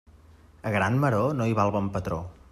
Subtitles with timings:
[0.69, 2.19] A gran maror no hi val bon patró.